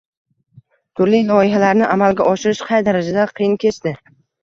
turli 1.01 1.19
loyihalarni 1.27 1.87
amalga 1.91 2.29
oshirish 2.33 2.65
qay 2.73 2.85
darajada 2.91 3.31
qiyin 3.39 3.59
kechdi? 3.69 3.99